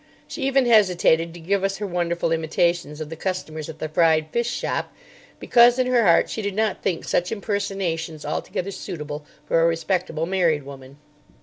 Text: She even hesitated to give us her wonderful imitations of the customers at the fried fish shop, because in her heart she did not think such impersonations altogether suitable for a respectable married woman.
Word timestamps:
She 0.27 0.41
even 0.47 0.65
hesitated 0.65 1.31
to 1.35 1.39
give 1.39 1.63
us 1.63 1.77
her 1.77 1.85
wonderful 1.85 2.31
imitations 2.31 3.01
of 3.01 3.09
the 3.09 3.15
customers 3.15 3.69
at 3.69 3.77
the 3.77 3.87
fried 3.87 4.29
fish 4.31 4.49
shop, 4.49 4.91
because 5.39 5.77
in 5.77 5.85
her 5.85 6.01
heart 6.05 6.27
she 6.27 6.41
did 6.41 6.55
not 6.55 6.81
think 6.81 7.03
such 7.05 7.31
impersonations 7.31 8.25
altogether 8.25 8.71
suitable 8.71 9.23
for 9.45 9.61
a 9.61 9.67
respectable 9.67 10.25
married 10.25 10.63
woman. 10.63 10.97